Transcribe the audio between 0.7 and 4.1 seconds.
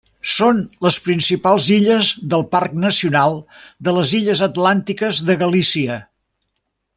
les principals illes del Parc Nacional de